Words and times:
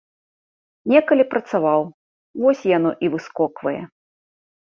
Некалі 0.93 1.23
працаваў, 1.33 1.81
вось 2.45 2.63
яно 2.77 2.91
і 3.05 3.13
выскоквае. 3.17 3.77